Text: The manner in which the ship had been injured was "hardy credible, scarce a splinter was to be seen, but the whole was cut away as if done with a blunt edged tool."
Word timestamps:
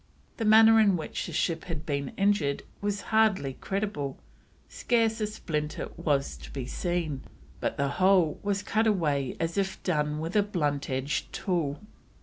The 0.37 0.45
manner 0.45 0.79
in 0.79 0.97
which 0.97 1.27
the 1.27 1.31
ship 1.31 1.65
had 1.65 1.85
been 1.85 2.11
injured 2.17 2.63
was 2.81 3.01
"hardy 3.13 3.53
credible, 3.61 4.17
scarce 4.67 5.21
a 5.21 5.27
splinter 5.27 5.89
was 5.95 6.37
to 6.37 6.49
be 6.49 6.65
seen, 6.65 7.21
but 7.59 7.77
the 7.77 7.87
whole 7.87 8.39
was 8.41 8.63
cut 8.63 8.87
away 8.87 9.37
as 9.39 9.59
if 9.59 9.83
done 9.83 10.19
with 10.19 10.35
a 10.35 10.41
blunt 10.41 10.89
edged 10.89 11.31
tool." 11.31 11.81